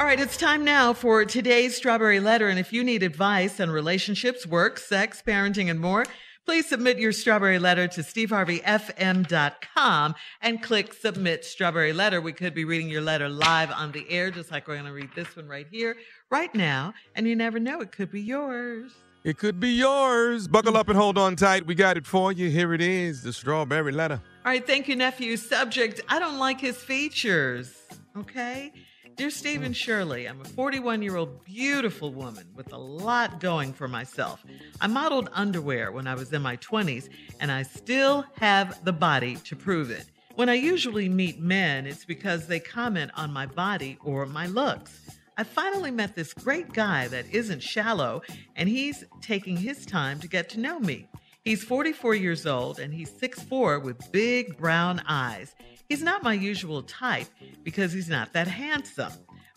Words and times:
All 0.00 0.06
right, 0.06 0.18
it's 0.18 0.38
time 0.38 0.64
now 0.64 0.94
for 0.94 1.26
today's 1.26 1.76
Strawberry 1.76 2.20
Letter. 2.20 2.48
And 2.48 2.58
if 2.58 2.72
you 2.72 2.82
need 2.82 3.02
advice 3.02 3.60
on 3.60 3.70
relationships, 3.70 4.46
work, 4.46 4.78
sex, 4.78 5.22
parenting, 5.24 5.70
and 5.70 5.78
more, 5.78 6.06
please 6.46 6.66
submit 6.66 6.98
your 6.98 7.12
Strawberry 7.12 7.58
Letter 7.58 7.86
to 7.88 8.00
steveharveyfm.com 8.00 10.14
and 10.40 10.62
click 10.62 10.94
Submit 10.94 11.44
Strawberry 11.44 11.92
Letter. 11.92 12.22
We 12.22 12.32
could 12.32 12.54
be 12.54 12.64
reading 12.64 12.88
your 12.88 13.02
letter 13.02 13.28
live 13.28 13.70
on 13.72 13.92
the 13.92 14.06
air, 14.08 14.30
just 14.30 14.50
like 14.50 14.68
we're 14.68 14.76
going 14.76 14.86
to 14.86 14.94
read 14.94 15.10
this 15.14 15.36
one 15.36 15.46
right 15.46 15.66
here, 15.70 15.98
right 16.30 16.54
now. 16.54 16.94
And 17.14 17.28
you 17.28 17.36
never 17.36 17.58
know, 17.58 17.82
it 17.82 17.92
could 17.92 18.10
be 18.10 18.22
yours. 18.22 18.92
It 19.22 19.36
could 19.36 19.60
be 19.60 19.72
yours. 19.72 20.48
Buckle 20.48 20.78
up 20.78 20.88
and 20.88 20.96
hold 20.96 21.18
on 21.18 21.36
tight. 21.36 21.66
We 21.66 21.74
got 21.74 21.98
it 21.98 22.06
for 22.06 22.32
you. 22.32 22.48
Here 22.48 22.72
it 22.72 22.80
is 22.80 23.22
the 23.22 23.34
Strawberry 23.34 23.92
Letter. 23.92 24.22
All 24.46 24.50
right, 24.50 24.66
thank 24.66 24.88
you, 24.88 24.96
nephew. 24.96 25.36
Subject 25.36 26.00
I 26.08 26.18
don't 26.18 26.38
like 26.38 26.58
his 26.58 26.78
features. 26.78 27.76
Okay. 28.16 28.72
Dear 29.20 29.28
Stephen 29.28 29.74
Shirley, 29.74 30.26
I'm 30.26 30.40
a 30.40 30.44
41 30.44 31.02
year 31.02 31.16
old 31.16 31.44
beautiful 31.44 32.10
woman 32.10 32.46
with 32.54 32.72
a 32.72 32.78
lot 32.78 33.38
going 33.38 33.74
for 33.74 33.86
myself. 33.86 34.42
I 34.80 34.86
modeled 34.86 35.28
underwear 35.34 35.92
when 35.92 36.06
I 36.06 36.14
was 36.14 36.32
in 36.32 36.40
my 36.40 36.56
20s, 36.56 37.10
and 37.38 37.52
I 37.52 37.64
still 37.64 38.24
have 38.36 38.82
the 38.82 38.94
body 38.94 39.36
to 39.36 39.54
prove 39.54 39.90
it. 39.90 40.06
When 40.36 40.48
I 40.48 40.54
usually 40.54 41.10
meet 41.10 41.38
men, 41.38 41.86
it's 41.86 42.06
because 42.06 42.46
they 42.46 42.60
comment 42.60 43.10
on 43.14 43.30
my 43.30 43.44
body 43.44 43.98
or 44.02 44.24
my 44.24 44.46
looks. 44.46 45.02
I 45.36 45.44
finally 45.44 45.90
met 45.90 46.14
this 46.16 46.32
great 46.32 46.72
guy 46.72 47.06
that 47.08 47.26
isn't 47.30 47.62
shallow, 47.62 48.22
and 48.56 48.70
he's 48.70 49.04
taking 49.20 49.58
his 49.58 49.84
time 49.84 50.18
to 50.20 50.28
get 50.28 50.48
to 50.48 50.60
know 50.60 50.80
me. 50.80 51.08
He's 51.44 51.64
44 51.64 52.14
years 52.16 52.46
old 52.46 52.78
and 52.78 52.92
he's 52.92 53.10
6'4 53.10 53.82
with 53.82 54.12
big 54.12 54.58
brown 54.58 55.00
eyes. 55.08 55.54
He's 55.88 56.02
not 56.02 56.22
my 56.22 56.34
usual 56.34 56.82
type 56.82 57.28
because 57.62 57.92
he's 57.92 58.10
not 58.10 58.34
that 58.34 58.46
handsome. 58.46 59.12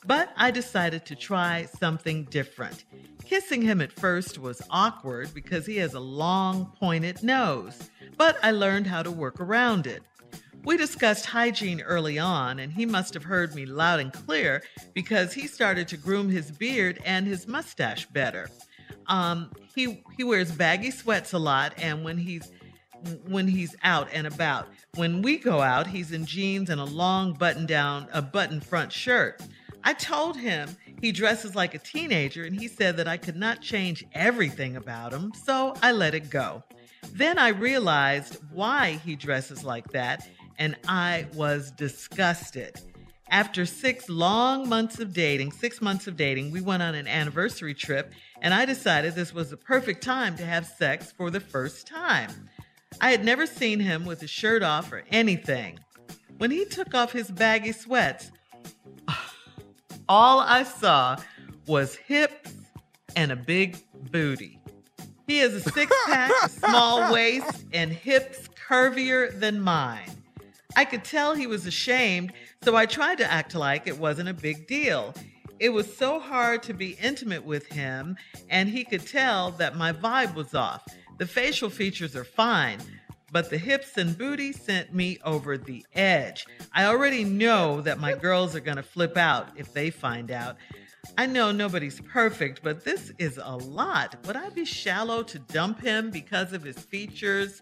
But 0.05 0.31
I 0.37 0.51
decided 0.51 1.05
to 1.05 1.15
try 1.15 1.67
something 1.79 2.25
different. 2.25 2.85
Kissing 3.25 3.61
him 3.61 3.81
at 3.81 3.91
first 3.91 4.37
was 4.37 4.61
awkward 4.69 5.33
because 5.33 5.65
he 5.65 5.77
has 5.77 5.93
a 5.93 5.99
long, 5.99 6.71
pointed 6.79 7.21
nose, 7.21 7.89
but 8.17 8.37
I 8.41 8.51
learned 8.51 8.87
how 8.87 9.03
to 9.03 9.11
work 9.11 9.39
around 9.39 9.87
it. 9.87 10.03
We 10.65 10.77
discussed 10.77 11.25
hygiene 11.25 11.81
early 11.81 12.17
on, 12.19 12.59
and 12.59 12.71
he 12.71 12.85
must 12.85 13.13
have 13.13 13.23
heard 13.23 13.53
me 13.53 13.65
loud 13.65 13.99
and 13.99 14.13
clear 14.13 14.63
because 14.93 15.33
he 15.33 15.47
started 15.47 15.89
to 15.89 15.97
groom 15.97 16.29
his 16.29 16.51
beard 16.51 17.01
and 17.05 17.27
his 17.27 17.47
mustache 17.47 18.05
better. 18.05 18.49
Um, 19.07 19.51
he 19.75 20.03
he 20.17 20.23
wears 20.23 20.51
baggy 20.51 20.91
sweats 20.91 21.33
a 21.33 21.39
lot, 21.39 21.73
and 21.77 22.03
when 22.03 22.17
he's 22.17 22.51
when 23.27 23.47
he's 23.47 23.75
out 23.83 24.07
and 24.13 24.27
about. 24.27 24.67
When 24.95 25.21
we 25.21 25.37
go 25.37 25.61
out, 25.61 25.87
he's 25.87 26.11
in 26.11 26.25
jeans 26.25 26.69
and 26.69 26.79
a 26.79 26.85
long 26.85 27.33
button 27.33 27.65
down, 27.65 28.07
a 28.13 28.21
button 28.21 28.61
front 28.61 28.91
shirt. 28.91 29.41
I 29.83 29.93
told 29.93 30.37
him 30.37 30.69
he 31.01 31.11
dresses 31.11 31.55
like 31.55 31.75
a 31.75 31.79
teenager, 31.79 32.45
and 32.45 32.57
he 32.57 32.67
said 32.67 32.95
that 32.97 33.07
I 33.07 33.17
could 33.17 33.35
not 33.35 33.61
change 33.61 34.05
everything 34.13 34.77
about 34.77 35.11
him, 35.11 35.33
so 35.43 35.73
I 35.81 35.91
let 35.91 36.15
it 36.15 36.29
go. 36.29 36.63
Then 37.11 37.37
I 37.37 37.49
realized 37.49 38.37
why 38.51 39.01
he 39.03 39.15
dresses 39.15 39.63
like 39.63 39.89
that, 39.91 40.27
and 40.57 40.77
I 40.87 41.27
was 41.33 41.71
disgusted. 41.71 42.79
After 43.33 43.65
six 43.65 44.09
long 44.09 44.69
months 44.69 44.99
of 44.99 45.11
dating, 45.11 45.53
six 45.53 45.81
months 45.81 46.05
of 46.05 46.15
dating, 46.15 46.51
we 46.51 46.61
went 46.61 46.83
on 46.83 46.93
an 46.93 47.07
anniversary 47.07 47.73
trip, 47.73 48.13
and 48.43 48.53
I 48.53 48.63
decided 48.65 49.15
this 49.15 49.33
was 49.33 49.49
the 49.49 49.57
perfect 49.57 50.03
time 50.03 50.37
to 50.37 50.45
have 50.45 50.67
sex 50.67 51.11
for 51.11 51.31
the 51.31 51.39
first 51.39 51.87
time. 51.87 52.29
I 53.01 53.09
had 53.09 53.25
never 53.25 53.47
seen 53.47 53.79
him 53.79 54.05
with 54.05 54.21
his 54.21 54.29
shirt 54.29 54.61
off 54.61 54.91
or 54.91 55.03
anything. 55.09 55.79
When 56.37 56.51
he 56.51 56.63
took 56.65 56.93
off 56.93 57.11
his 57.11 57.31
baggy 57.31 57.71
sweats, 57.71 58.31
all 60.07 60.39
I 60.39 60.61
saw 60.61 61.17
was 61.65 61.95
hips 61.95 62.53
and 63.15 63.31
a 63.31 63.35
big 63.35 63.77
booty. 64.11 64.59
He 65.25 65.39
has 65.39 65.55
a 65.55 65.71
six 65.71 65.91
pack, 66.05 66.31
small 66.49 67.11
waist, 67.11 67.65
and 67.73 67.91
hips 67.91 68.47
curvier 68.49 69.39
than 69.39 69.59
mine. 69.59 70.22
I 70.75 70.85
could 70.85 71.03
tell 71.03 71.35
he 71.35 71.47
was 71.47 71.65
ashamed, 71.65 72.33
so 72.63 72.75
I 72.75 72.85
tried 72.85 73.19
to 73.19 73.31
act 73.31 73.55
like 73.55 73.87
it 73.87 73.97
wasn't 73.97 74.29
a 74.29 74.33
big 74.33 74.67
deal. 74.67 75.13
It 75.59 75.69
was 75.69 75.95
so 75.95 76.19
hard 76.19 76.63
to 76.63 76.73
be 76.73 76.97
intimate 77.01 77.43
with 77.43 77.67
him, 77.67 78.17
and 78.49 78.67
he 78.67 78.83
could 78.83 79.05
tell 79.05 79.51
that 79.51 79.77
my 79.77 79.93
vibe 79.93 80.33
was 80.33 80.53
off. 80.55 80.85
The 81.19 81.27
facial 81.27 81.69
features 81.69 82.15
are 82.15 82.23
fine, 82.23 82.79
but 83.31 83.49
the 83.49 83.57
hips 83.57 83.97
and 83.97 84.17
booty 84.17 84.51
sent 84.51 84.93
me 84.93 85.19
over 85.23 85.57
the 85.57 85.85
edge. 85.93 86.45
I 86.73 86.85
already 86.85 87.23
know 87.23 87.81
that 87.81 87.99
my 87.99 88.13
girls 88.13 88.55
are 88.55 88.59
going 88.59 88.77
to 88.77 88.83
flip 88.83 89.15
out 89.15 89.49
if 89.55 89.73
they 89.73 89.89
find 89.89 90.31
out. 90.31 90.57
I 91.17 91.27
know 91.27 91.51
nobody's 91.51 91.99
perfect, 92.01 92.61
but 92.63 92.83
this 92.83 93.11
is 93.19 93.39
a 93.41 93.55
lot. 93.57 94.15
Would 94.25 94.35
I 94.35 94.49
be 94.49 94.65
shallow 94.65 95.21
to 95.23 95.39
dump 95.39 95.81
him 95.81 96.09
because 96.09 96.53
of 96.53 96.63
his 96.63 96.79
features? 96.79 97.61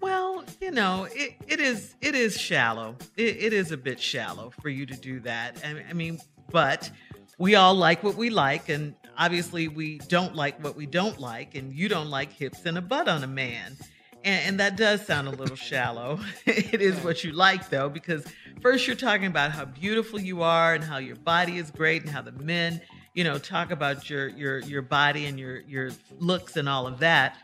Well, 0.00 0.44
you 0.60 0.70
know, 0.70 1.08
it, 1.10 1.36
it 1.46 1.60
is 1.60 1.94
it 2.00 2.14
is 2.14 2.38
shallow. 2.38 2.96
It, 3.16 3.36
it 3.38 3.52
is 3.52 3.72
a 3.72 3.76
bit 3.76 4.00
shallow 4.00 4.52
for 4.60 4.68
you 4.68 4.86
to 4.86 4.94
do 4.94 5.20
that. 5.20 5.62
I, 5.64 5.84
I 5.90 5.92
mean, 5.92 6.20
but 6.50 6.90
we 7.38 7.54
all 7.54 7.74
like 7.74 8.02
what 8.02 8.16
we 8.16 8.30
like, 8.30 8.68
and 8.68 8.94
obviously 9.16 9.68
we 9.68 9.98
don't 9.98 10.34
like 10.34 10.62
what 10.62 10.76
we 10.76 10.86
don't 10.86 11.18
like, 11.18 11.54
and 11.54 11.72
you 11.72 11.88
don't 11.88 12.10
like 12.10 12.32
hips 12.32 12.64
and 12.66 12.78
a 12.78 12.82
butt 12.82 13.08
on 13.08 13.24
a 13.24 13.28
man. 13.28 13.76
And, 14.24 14.44
and 14.44 14.60
that 14.60 14.76
does 14.76 15.04
sound 15.06 15.28
a 15.28 15.32
little 15.32 15.56
shallow. 15.56 16.20
it 16.46 16.80
is 16.80 16.96
what 17.04 17.24
you 17.24 17.32
like, 17.32 17.68
though, 17.70 17.88
because 17.88 18.24
first 18.60 18.86
you're 18.86 18.96
talking 18.96 19.26
about 19.26 19.52
how 19.52 19.64
beautiful 19.64 20.20
you 20.20 20.42
are 20.42 20.74
and 20.74 20.82
how 20.82 20.98
your 20.98 21.16
body 21.16 21.58
is 21.58 21.70
great 21.70 22.02
and 22.02 22.10
how 22.10 22.22
the 22.22 22.32
men, 22.32 22.80
you 23.14 23.24
know, 23.24 23.38
talk 23.38 23.70
about 23.70 24.08
your 24.08 24.28
your 24.28 24.60
your 24.60 24.82
body 24.82 25.26
and 25.26 25.38
your 25.38 25.60
your 25.60 25.90
looks 26.18 26.56
and 26.56 26.68
all 26.68 26.86
of 26.86 26.98
that. 27.00 27.36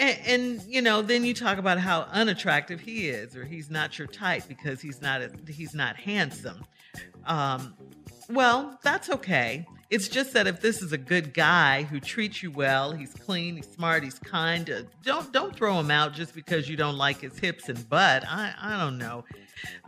And, 0.00 0.18
and, 0.26 0.62
you 0.66 0.80
know, 0.80 1.02
then 1.02 1.24
you 1.24 1.34
talk 1.34 1.58
about 1.58 1.78
how 1.78 2.08
unattractive 2.10 2.80
he 2.80 3.08
is, 3.08 3.36
or 3.36 3.44
he's 3.44 3.68
not 3.70 3.98
your 3.98 4.08
type 4.08 4.44
because 4.48 4.80
he's 4.80 5.02
not 5.02 5.20
a, 5.20 5.30
he's 5.46 5.74
not 5.74 5.94
handsome. 5.94 6.64
Um, 7.26 7.74
well, 8.30 8.78
that's 8.82 9.10
okay. 9.10 9.66
It's 9.90 10.08
just 10.08 10.32
that 10.32 10.46
if 10.46 10.62
this 10.62 10.80
is 10.80 10.92
a 10.92 10.98
good 10.98 11.34
guy 11.34 11.82
who 11.82 12.00
treats 12.00 12.42
you 12.42 12.50
well, 12.50 12.92
he's 12.92 13.12
clean, 13.12 13.56
he's 13.56 13.68
smart, 13.68 14.02
he's 14.02 14.18
kind. 14.20 14.70
Uh, 14.70 14.82
don't 15.02 15.32
don't 15.32 15.54
throw 15.54 15.78
him 15.78 15.90
out 15.90 16.14
just 16.14 16.34
because 16.34 16.68
you 16.68 16.76
don't 16.76 16.96
like 16.96 17.20
his 17.20 17.38
hips 17.38 17.68
and 17.68 17.86
butt. 17.88 18.24
I 18.26 18.54
I 18.58 18.78
don't 18.78 18.96
know. 18.98 19.24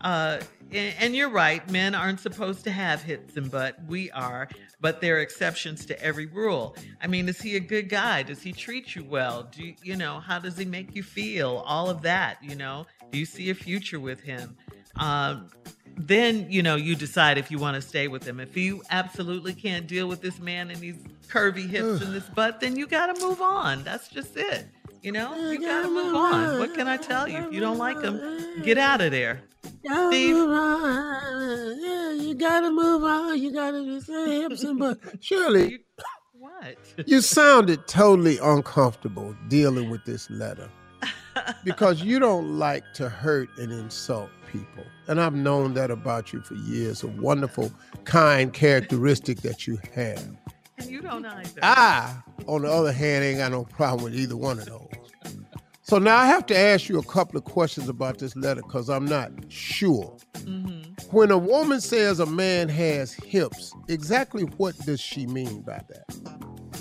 Uh, 0.01 0.41
and, 0.73 0.95
and 0.99 1.17
you're 1.17 1.31
right. 1.31 1.69
Men 1.71 1.95
aren't 1.95 2.21
supposed 2.21 2.65
to 2.65 2.71
have 2.71 3.03
hips 3.03 3.37
and 3.37 3.51
butt. 3.51 3.77
We 3.87 4.11
are, 4.11 4.49
but 4.81 5.01
there 5.01 5.17
are 5.17 5.21
exceptions 5.21 5.85
to 5.87 6.03
every 6.03 6.27
rule. 6.27 6.77
I 7.01 7.07
mean, 7.07 7.29
is 7.29 7.41
he 7.41 7.57
a 7.57 7.61
good 7.61 7.89
guy? 7.89 8.23
Does 8.23 8.43
he 8.43 8.53
treat 8.53 8.95
you 8.95 9.05
well? 9.05 9.49
Do 9.51 9.65
you, 9.65 9.75
you 9.83 9.97
know 9.97 10.21
how 10.21 10.39
does 10.39 10.57
he 10.57 10.65
make 10.65 10.95
you 10.95 11.03
feel? 11.03 11.63
All 11.67 11.89
of 11.91 12.03
that. 12.03 12.39
You 12.43 12.57
know, 12.57 12.87
do 13.11 13.19
you 13.19 13.27
see 13.27 13.51
a 13.51 13.55
future 13.55 14.01
with 14.01 14.21
him? 14.21 14.57
Um, 14.97 15.49
then 15.97 16.47
you 16.51 16.63
know 16.63 16.77
you 16.77 16.97
decide 16.97 17.39
if 17.39 17.51
you 17.51 17.59
want 17.59 17.75
to 17.75 17.83
stay 17.83 18.09
with 18.09 18.27
him. 18.27 18.41
If 18.41 18.57
you 18.57 18.83
absolutely 18.91 19.55
can't 19.55 19.87
deal 19.87 20.09
with 20.09 20.23
this 20.23 20.39
man 20.39 20.71
and 20.71 20.81
these 20.81 20.97
curvy 21.29 21.69
hips 21.69 22.03
and 22.03 22.15
this 22.15 22.29
butt, 22.31 22.61
then 22.61 22.77
you 22.77 22.87
got 22.87 23.15
to 23.15 23.27
move 23.27 23.41
on. 23.41 23.85
That's 23.85 24.09
just 24.09 24.37
it. 24.37 24.67
You 25.03 25.11
know, 25.11 25.51
you 25.51 25.61
got 25.61 25.83
to 25.83 25.89
move 25.89 26.15
on. 26.15 26.61
What 26.61 26.75
can 26.75 26.87
I 26.87 26.97
tell 26.97 27.29
you? 27.29 27.39
If 27.39 27.53
you 27.53 27.61
don't 27.61 27.79
like 27.79 28.01
him, 28.01 28.63
get 28.63 28.79
out 28.79 29.01
of 29.01 29.11
there. 29.11 29.43
Steve? 29.85 30.37
Yeah, 30.37 32.13
you 32.13 32.35
gotta 32.39 32.71
move 32.71 33.03
on. 33.03 33.41
You 33.41 33.53
gotta 33.53 34.01
say 34.01 34.43
hips 34.43 34.63
and 34.63 34.79
butt. 34.79 34.99
Shirley, 35.21 35.81
what? 36.33 36.79
you 37.07 37.21
sounded 37.21 37.87
totally 37.89 38.39
uncomfortable 38.39 39.35
dealing 39.49 39.91
with 39.91 40.05
this 40.05 40.31
letter 40.31 40.71
because 41.65 42.03
you 42.03 42.19
don't 42.21 42.59
like 42.59 42.85
to 42.95 43.09
hurt 43.09 43.49
and 43.59 43.73
insult 43.73 44.31
people. 44.51 44.85
And 45.09 45.21
I've 45.21 45.35
known 45.35 45.75
that 45.75 45.91
about 45.91 46.33
you 46.33 46.43
for 46.43 46.55
years, 46.55 47.03
a 47.03 47.09
wonderful, 47.09 47.73
kind 48.05 48.53
characteristic 48.53 49.41
that 49.43 49.67
you 49.67 49.79
have. 49.95 50.25
And 50.79 50.91
you 50.91 51.01
don't 51.01 51.25
either. 51.25 51.61
I, 51.63 52.17
on 52.47 52.63
the 52.63 52.71
other 52.71 52.93
hand, 52.93 53.25
ain't 53.25 53.39
got 53.39 53.53
no 53.53 53.65
problem 53.65 54.05
with 54.05 54.15
either 54.19 54.37
one 54.37 54.59
of 54.59 54.67
those. 54.67 54.89
So 55.85 55.99
now 55.99 56.17
I 56.17 56.27
have 56.27 56.47
to 56.47 56.57
ask 56.57 56.89
you 56.89 56.99
a 56.99 57.03
couple 57.03 57.37
of 57.37 57.45
questions 57.45 57.89
about 57.89 58.19
this 58.19 58.35
letter 58.35 58.63
because 58.63 58.89
I'm 58.89 59.05
not 59.05 59.31
sure. 59.49 60.17
Mm-hmm. 60.35 60.93
When 61.15 61.31
a 61.31 61.37
woman 61.37 61.81
says 61.81 62.21
a 62.21 62.27
man 62.27 62.69
has 62.71 63.13
hips, 63.13 63.75
exactly 63.89 64.45
what 64.57 64.79
does 64.87 65.01
she 65.01 65.27
mean 65.27 65.61
by 65.61 65.83
that? 65.89 66.12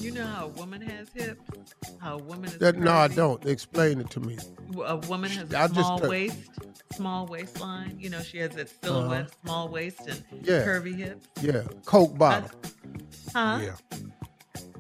You 0.02 0.12
know 0.12 0.26
how 0.26 0.46
a 0.46 0.50
woman 0.50 0.82
has 0.82 1.10
hips? 1.14 1.42
How 2.00 2.16
a 2.16 2.18
woman 2.18 2.46
is 2.46 2.58
That 2.58 2.78
no, 2.78 2.92
I 2.92 3.08
don't. 3.08 3.46
Explain 3.46 4.00
it 4.02 4.10
to 4.12 4.20
me. 4.20 4.38
A 4.86 4.98
woman 4.98 5.30
has 5.32 5.52
a 5.52 5.60
I 5.60 5.68
small 5.68 6.00
took- 6.00 6.10
waist, 6.10 6.38
small 6.94 7.28
waistline. 7.28 7.98
You 8.00 8.10
know, 8.10 8.22
she 8.22 8.40
has 8.40 8.52
that 8.56 8.70
silhouette, 8.84 9.30
small 9.44 9.70
waist 9.70 10.00
and 10.02 10.12
Uh-huh. 10.12 10.38
Yeah. 10.44 10.64
curvy 10.66 10.96
hips. 10.96 11.28
Yeah, 11.42 11.64
Coke 11.86 12.18
bottle. 12.18 12.50
Huh? 13.34 13.60
Yeah, 13.62 13.76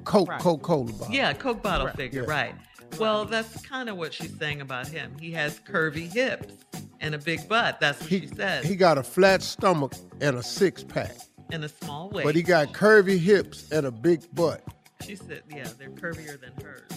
Coke, 0.03 0.29
Right. 0.29 0.41
Coca 0.41 0.63
Cola 0.63 0.91
bottle. 0.91 1.13
Yeah, 1.13 1.33
Coke 1.33 1.61
bottle 1.61 1.87
figure, 1.89 2.23
Yeah. 2.23 2.29
right. 2.31 2.55
Well, 2.99 3.25
that's 3.25 3.61
kind 3.61 3.89
of 3.89 3.97
what 3.97 4.13
she's 4.13 4.35
saying 4.37 4.59
about 4.61 4.87
him. 4.87 5.15
He 5.19 5.31
has 5.31 5.59
curvy 5.59 6.11
hips 6.11 6.53
and 6.99 7.15
a 7.15 7.17
big 7.17 7.47
butt. 7.47 7.79
That's 7.79 8.01
what 8.01 8.09
he 8.09 8.21
she 8.21 8.27
says. 8.27 8.65
he 8.65 8.75
got 8.75 8.97
a 8.97 9.03
flat 9.03 9.41
stomach 9.43 9.93
and 10.19 10.35
a 10.37 10.43
six 10.43 10.83
pack, 10.83 11.15
and 11.51 11.63
a 11.63 11.69
small 11.69 12.09
waist. 12.09 12.25
but 12.25 12.35
he 12.35 12.41
got 12.41 12.73
curvy 12.73 13.17
hips 13.19 13.71
and 13.71 13.85
a 13.85 13.91
big 13.91 14.23
butt. 14.33 14.61
She 15.03 15.15
said, 15.15 15.43
yeah, 15.49 15.67
they're 15.77 15.89
curvier 15.89 16.39
than 16.39 16.53
hers. 16.63 16.89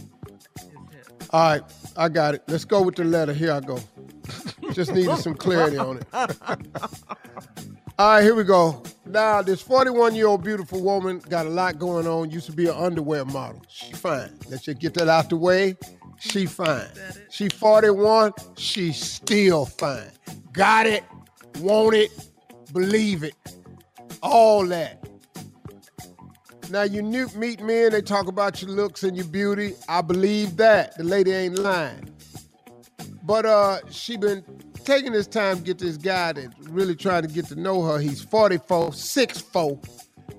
All 1.31 1.51
right, 1.51 1.63
I 1.97 2.09
got 2.09 2.35
it. 2.35 2.43
Let's 2.49 2.65
go 2.65 2.83
with 2.83 2.97
the 2.97 3.05
letter. 3.05 3.33
Here 3.33 3.53
I 3.53 3.61
go. 3.61 3.79
Just 4.73 4.93
needed 4.93 5.17
some 5.19 5.35
clarity 5.35 5.79
on 5.79 5.99
it. 5.99 6.07
All 7.97 8.17
right, 8.17 8.23
here 8.23 8.35
we 8.35 8.45
go. 8.45 8.83
Now, 9.07 9.43
this 9.43 9.61
41 9.63 10.15
year 10.15 10.27
old 10.27 10.43
beautiful 10.43 10.83
woman 10.83 11.21
got 11.29 11.47
a 11.47 11.51
lot 11.51 11.79
going 11.79 12.07
on. 12.07 12.31
Used 12.31 12.47
to 12.47 12.53
be 12.53 12.67
an 12.67 12.75
underwear 12.75 13.25
model. 13.25 13.63
She 13.69 13.93
fine. 13.93 14.37
Let's 14.51 14.65
just 14.65 14.81
get 14.81 14.95
that 14.95 15.09
out 15.09 15.31
the 15.31 15.37
way. 15.37 15.77
She 16.19 16.47
fine. 16.47 16.89
She 17.31 17.49
41. 17.49 18.33
She 18.57 18.93
still 18.93 19.67
fine. 19.67 20.11
Got 20.53 20.87
it. 20.87 21.05
Want 21.61 21.95
it. 21.95 22.11
Believe 22.73 23.23
it. 23.23 23.35
All 24.23 24.67
that. 24.67 25.07
Now 26.71 26.83
you 26.83 27.03
knew, 27.03 27.29
meet 27.37 27.61
men, 27.61 27.93
they 27.93 28.03
talk 28.03 28.29
about 28.29 28.63
your 28.63 28.71
looks 28.71 29.03
and 29.03 29.17
your 29.17 29.27
beauty. 29.27 29.75
I 29.89 30.03
believe 30.03 30.57
that. 30.57 30.97
The 30.97 31.05
lady 31.05 31.33
ain't 31.33 31.59
lying. 31.59 32.11
But 33.23 33.47
uh 33.47 33.79
she 33.91 34.17
been 34.17 34.45
taking 34.85 35.13
this 35.13 35.27
time 35.27 35.59
to 35.59 35.63
get 35.63 35.79
this 35.79 35.97
guy 35.97 36.33
that's 36.33 36.55
really 36.69 36.95
trying 36.95 37.23
to 37.23 37.29
get 37.29 37.47
to 37.47 37.57
know 37.57 37.83
her. 37.83 37.99
He's 37.99 38.23
44, 38.23 38.91
6'4, 38.91 39.89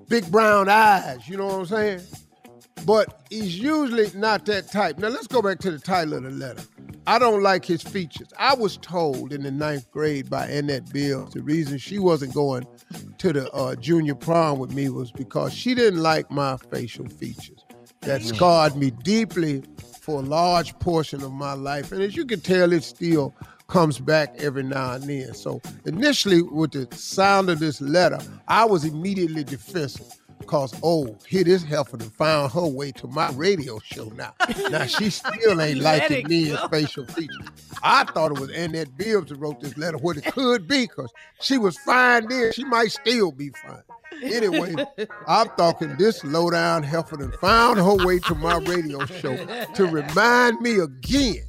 big 0.08 0.32
brown 0.32 0.70
eyes, 0.70 1.28
you 1.28 1.38
know 1.38 1.48
what 1.48 1.56
I'm 1.56 1.66
saying? 1.66 2.02
But 2.86 3.22
he's 3.32 3.60
usually 3.60 4.12
not 4.14 4.46
that 4.46 4.72
type. 4.72 5.00
Now 5.00 5.08
let's 5.08 5.28
go 5.28 5.42
back 5.42 5.60
to 5.60 5.72
the 5.72 5.80
title 5.80 6.14
of 6.14 6.24
the 6.24 6.30
letter. 6.30 6.62
I 7.08 7.20
don't 7.20 7.42
like 7.44 7.66
his 7.66 7.82
features. 7.82 8.30
I 8.38 8.56
was 8.56 8.78
told 8.78 9.32
in 9.32 9.44
the 9.44 9.52
ninth 9.52 9.90
grade 9.92 10.30
by 10.30 10.48
Annette 10.48 10.92
Bill 10.92 11.26
the 11.26 11.42
reason 11.42 11.78
she 11.78 12.00
wasn't 12.00 12.34
going 12.34 12.66
to 13.26 13.34
the 13.34 13.52
uh, 13.54 13.74
junior 13.78 14.14
prom 14.14 14.60
with 14.60 14.72
me 14.72 14.88
was 14.88 15.12
because 15.12 15.52
she 15.52 15.74
didn't 15.74 16.00
like 16.00 16.30
my 16.30 16.58
facial 16.70 17.08
features. 17.08 17.66
That 18.02 18.22
scarred 18.22 18.76
me 18.76 18.92
deeply 18.92 19.64
for 20.00 20.20
a 20.20 20.24
large 20.24 20.78
portion 20.78 21.24
of 21.24 21.32
my 21.32 21.54
life. 21.54 21.92
And 21.92 22.04
as 22.04 22.16
you 22.16 22.24
can 22.24 22.40
tell, 22.40 22.72
it 22.72 22.84
still 22.84 23.34
comes 23.66 23.98
back 23.98 24.36
every 24.38 24.62
now 24.62 24.94
and 24.94 25.06
then. 25.06 25.34
So 25.34 25.60
initially, 25.86 26.44
with 26.44 26.74
the 26.74 26.88
sound 26.96 27.50
of 27.50 27.58
this 27.58 27.82
letter, 27.82 28.20
I 28.48 28.64
was 28.66 28.86
immediately 28.86 29.44
defensive. 29.44 30.22
Cause 30.48 30.74
oh, 30.84 31.18
here 31.28 31.44
this 31.44 31.64
heifer 31.64 31.98
done 31.98 32.10
found 32.12 32.52
her 32.52 32.68
way 32.68 32.92
to 32.94 33.08
my 33.08 33.32
radio 33.32 33.80
show 33.80 34.06
now. 34.10 34.34
Now 34.70 34.86
she 34.86 35.10
still 35.10 35.60
ain't 35.60 35.80
liking 35.80 36.28
me 36.28 36.52
and 36.52 36.70
facial 36.70 37.06
features. 37.06 37.48
I 37.82 38.04
thought 38.04 38.32
it 38.32 38.40
was 38.40 38.52
Annette 38.52 38.96
Bibbs 38.96 39.30
that 39.30 39.38
wrote 39.38 39.60
this 39.60 39.78
letter, 39.78 39.98
what 39.98 40.18
it 40.18 40.26
could 40.26 40.68
be, 40.68 40.88
cause 40.88 41.12
she 41.42 41.58
was 41.58 41.78
fine 41.80 42.28
then. 42.28 42.52
She 42.54 42.64
might 42.64 42.92
still 42.92 43.32
be 43.32 43.50
fine. 43.50 43.82
Anyway, 44.24 44.76
I'm 45.28 45.50
talking 45.58 45.96
this 45.98 46.24
low 46.24 46.50
down 46.50 46.84
heifer 46.84 47.18
done 47.18 47.34
found 47.42 47.78
her 47.80 48.06
way 48.06 48.20
to 48.20 48.36
my 48.36 48.58
radio 48.60 49.06
show 49.06 49.36
to 49.74 49.86
remind 49.86 50.62
me 50.62 50.80
again. 50.80 51.48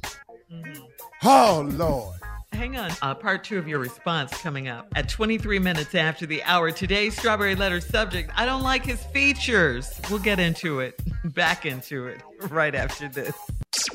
Oh 1.23 1.67
Lord. 1.71 2.16
Hang 2.57 2.75
on. 2.75 2.89
Uh, 3.03 3.13
part 3.13 3.43
two 3.43 3.59
of 3.59 3.67
your 3.67 3.77
response 3.77 4.31
coming 4.41 4.67
up 4.67 4.91
at 4.95 5.07
23 5.07 5.59
minutes 5.59 5.93
after 5.93 6.25
the 6.25 6.41
hour. 6.41 6.71
Today's 6.71 7.15
Strawberry 7.15 7.53
Letter 7.53 7.79
subject 7.79 8.31
I 8.35 8.47
don't 8.47 8.63
like 8.63 8.83
his 8.83 9.03
features. 9.03 10.01
We'll 10.09 10.17
get 10.17 10.39
into 10.39 10.79
it, 10.79 10.99
back 11.35 11.67
into 11.67 12.07
it, 12.07 12.23
right 12.49 12.73
after 12.73 13.09
this. 13.09 13.35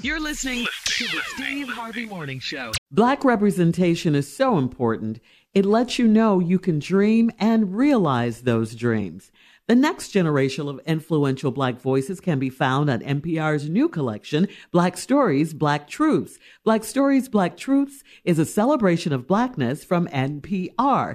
You're 0.00 0.20
listening 0.20 0.68
to 0.84 1.04
the 1.06 1.20
Steve 1.34 1.70
Harvey 1.70 2.06
Morning 2.06 2.38
Show. 2.38 2.70
Black 2.92 3.24
representation 3.24 4.14
is 4.14 4.32
so 4.32 4.56
important. 4.58 5.18
It 5.54 5.66
lets 5.66 5.98
you 5.98 6.06
know 6.06 6.38
you 6.38 6.60
can 6.60 6.78
dream 6.78 7.32
and 7.40 7.74
realize 7.74 8.42
those 8.42 8.76
dreams. 8.76 9.32
The 9.68 9.76
next 9.76 10.08
generation 10.08 10.66
of 10.66 10.80
influential 10.86 11.52
Black 11.52 11.80
voices 11.80 12.18
can 12.18 12.40
be 12.40 12.50
found 12.50 12.90
on 12.90 12.98
NPR's 12.98 13.68
new 13.68 13.88
collection, 13.88 14.48
Black 14.72 14.96
Stories, 14.96 15.54
Black 15.54 15.86
Truths. 15.86 16.40
Black 16.64 16.82
Stories, 16.82 17.28
Black 17.28 17.56
Truths 17.56 18.02
is 18.24 18.40
a 18.40 18.44
celebration 18.44 19.12
of 19.12 19.28
Blackness 19.28 19.84
from 19.84 20.08
NPR. 20.08 21.14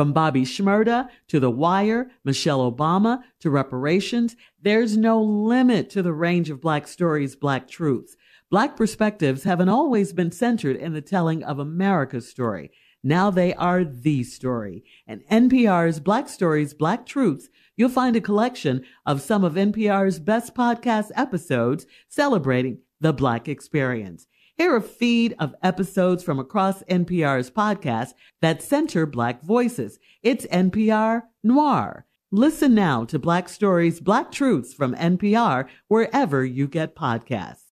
From 0.00 0.14
Bobby 0.14 0.46
Shmurda 0.46 1.10
to 1.28 1.38
The 1.38 1.50
Wire, 1.50 2.10
Michelle 2.24 2.72
Obama 2.72 3.22
to 3.40 3.50
reparations, 3.50 4.34
there's 4.62 4.96
no 4.96 5.20
limit 5.22 5.90
to 5.90 6.02
the 6.02 6.14
range 6.14 6.48
of 6.48 6.62
Black 6.62 6.88
stories, 6.88 7.36
Black 7.36 7.68
truths. 7.68 8.16
Black 8.48 8.78
perspectives 8.78 9.44
haven't 9.44 9.68
always 9.68 10.14
been 10.14 10.32
centered 10.32 10.76
in 10.76 10.94
the 10.94 11.02
telling 11.02 11.44
of 11.44 11.58
America's 11.58 12.26
story. 12.26 12.70
Now 13.04 13.30
they 13.30 13.52
are 13.52 13.84
the 13.84 14.24
story. 14.24 14.84
In 15.06 15.20
NPR's 15.30 16.00
Black 16.00 16.30
Stories, 16.30 16.72
Black 16.72 17.04
Truths, 17.04 17.50
you'll 17.76 17.90
find 17.90 18.16
a 18.16 18.22
collection 18.22 18.86
of 19.04 19.20
some 19.20 19.44
of 19.44 19.52
NPR's 19.52 20.18
best 20.18 20.54
podcast 20.54 21.10
episodes 21.14 21.84
celebrating 22.08 22.78
the 23.02 23.12
Black 23.12 23.48
experience. 23.48 24.26
Hear 24.60 24.76
a 24.76 24.82
feed 24.82 25.34
of 25.38 25.54
episodes 25.62 26.22
from 26.22 26.38
across 26.38 26.82
NPR's 26.82 27.50
podcasts 27.50 28.12
that 28.42 28.60
center 28.60 29.06
Black 29.06 29.42
voices. 29.42 29.98
It's 30.22 30.44
NPR 30.48 31.22
Noir. 31.42 32.04
Listen 32.30 32.74
now 32.74 33.06
to 33.06 33.18
Black 33.18 33.48
Stories, 33.48 34.00
Black 34.00 34.30
Truths 34.30 34.74
from 34.74 34.94
NPR 34.96 35.66
wherever 35.88 36.44
you 36.44 36.68
get 36.68 36.94
podcasts. 36.94 37.70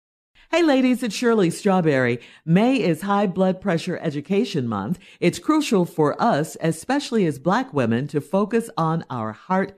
Hey 0.49 0.63
ladies, 0.63 1.03
it's 1.03 1.13
Shirley 1.13 1.49
Strawberry. 1.49 2.21
May 2.45 2.77
is 2.77 3.01
High 3.01 3.27
Blood 3.27 3.59
Pressure 3.59 3.99
Education 4.01 4.65
Month. 4.65 4.97
It's 5.19 5.39
crucial 5.39 5.83
for 5.83 6.15
us, 6.23 6.55
especially 6.61 7.25
as 7.25 7.37
black 7.37 7.73
women, 7.73 8.07
to 8.07 8.21
focus 8.21 8.69
on 8.77 9.03
our 9.09 9.33
heart 9.33 9.77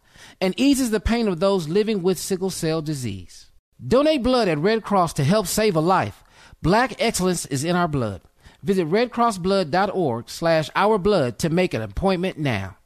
and 0.39 0.53
eases 0.57 0.91
the 0.91 0.99
pain 0.99 1.27
of 1.27 1.39
those 1.39 1.67
living 1.67 2.01
with 2.01 2.17
sickle 2.17 2.49
cell 2.49 2.81
disease. 2.81 3.51
Donate 3.85 4.23
blood 4.23 4.47
at 4.47 4.57
Red 4.57 4.83
Cross 4.83 5.13
to 5.13 5.23
help 5.23 5.47
save 5.47 5.75
a 5.75 5.79
life. 5.79 6.23
Black 6.61 7.01
excellence 7.01 7.45
is 7.47 7.63
in 7.63 7.75
our 7.75 7.87
blood. 7.87 8.21
Visit 8.61 8.87
redcrossblood.org 8.87 10.29
slash 10.29 10.69
ourblood 10.71 11.37
to 11.39 11.49
make 11.49 11.73
an 11.73 11.81
appointment 11.81 12.37
now. 12.37 12.77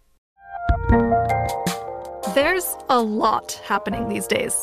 There's 2.34 2.76
a 2.90 3.02
lot 3.02 3.54
happening 3.66 4.08
these 4.08 4.28
days. 4.28 4.56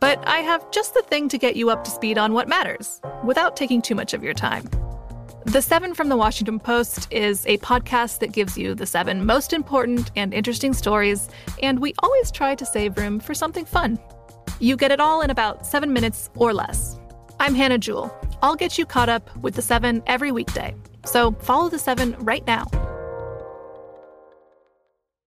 But 0.00 0.26
I 0.26 0.38
have 0.38 0.70
just 0.70 0.94
the 0.94 1.02
thing 1.02 1.28
to 1.28 1.38
get 1.38 1.56
you 1.56 1.70
up 1.70 1.84
to 1.84 1.90
speed 1.90 2.18
on 2.18 2.32
what 2.32 2.48
matters 2.48 3.00
without 3.24 3.56
taking 3.56 3.80
too 3.80 3.94
much 3.94 4.14
of 4.14 4.22
your 4.22 4.34
time. 4.34 4.68
The 5.46 5.62
Seven 5.62 5.94
from 5.94 6.08
the 6.08 6.16
Washington 6.16 6.58
Post 6.58 7.06
is 7.12 7.46
a 7.46 7.56
podcast 7.58 8.18
that 8.18 8.32
gives 8.32 8.58
you 8.58 8.74
the 8.74 8.84
seven 8.84 9.24
most 9.24 9.52
important 9.52 10.10
and 10.16 10.34
interesting 10.34 10.72
stories, 10.72 11.28
and 11.62 11.78
we 11.78 11.94
always 12.00 12.32
try 12.32 12.56
to 12.56 12.66
save 12.66 12.98
room 12.98 13.20
for 13.20 13.32
something 13.32 13.64
fun. 13.64 13.96
You 14.58 14.76
get 14.76 14.90
it 14.90 14.98
all 14.98 15.20
in 15.22 15.30
about 15.30 15.64
seven 15.64 15.92
minutes 15.92 16.30
or 16.34 16.52
less. 16.52 16.98
I'm 17.38 17.54
Hannah 17.54 17.78
Jewell. 17.78 18.12
I'll 18.42 18.56
get 18.56 18.76
you 18.76 18.84
caught 18.84 19.08
up 19.08 19.34
with 19.36 19.54
the 19.54 19.62
seven 19.62 20.02
every 20.08 20.32
weekday. 20.32 20.74
So 21.04 21.30
follow 21.40 21.68
the 21.68 21.78
seven 21.78 22.16
right 22.18 22.44
now. 22.44 22.66